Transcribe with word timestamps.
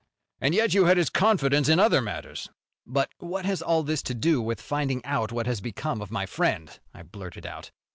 "And 0.39 0.55
yet 0.55 0.73
you 0.73 0.85
had 0.85 0.97
his 0.97 1.11
confidence 1.11 1.69
in 1.69 1.79
other 1.79 2.01
matters?" 2.01 2.49
"But 2.87 3.11
what 3.19 3.45
has 3.45 3.61
all 3.61 3.83
this 3.83 4.01
to 4.01 4.15
do 4.15 4.41
with 4.41 4.59
finding 4.59 5.05
out 5.05 5.31
what 5.31 5.45
has 5.45 5.61
become 5.61 6.01
of 6.01 6.09
my 6.09 6.25
friend?" 6.25 6.79
I 6.91 7.03
blurted 7.03 7.45
out. 7.45 7.69